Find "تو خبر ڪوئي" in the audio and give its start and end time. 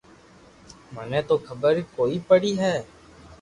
1.29-2.17